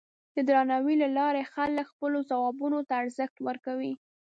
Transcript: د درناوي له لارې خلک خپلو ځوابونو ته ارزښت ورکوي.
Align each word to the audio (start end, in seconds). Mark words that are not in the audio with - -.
د 0.35 0.37
درناوي 0.49 0.95
له 1.03 1.07
لارې 1.17 1.49
خلک 1.53 1.85
خپلو 1.93 2.17
ځوابونو 2.29 2.79
ته 2.87 2.93
ارزښت 3.03 3.35
ورکوي. 3.47 3.93